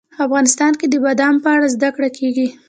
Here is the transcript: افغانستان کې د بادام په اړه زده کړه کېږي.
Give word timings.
افغانستان 0.25 0.71
کې 0.79 0.85
د 0.89 0.95
بادام 1.03 1.35
په 1.43 1.49
اړه 1.55 1.67
زده 1.75 1.89
کړه 1.95 2.09
کېږي. 2.17 2.47